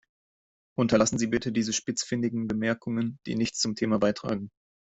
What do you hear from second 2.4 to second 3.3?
Bemerkungen,